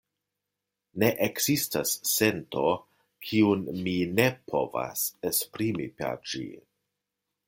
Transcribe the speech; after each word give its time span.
Ne 1.01 1.07
ekzistas 1.25 1.91
sento, 2.11 2.63
kiun 3.27 3.61
mi 3.83 3.95
ne 4.21 4.25
povas 4.53 5.05
esprimi 5.31 5.89
per 6.01 6.19
ĝi. 6.33 6.45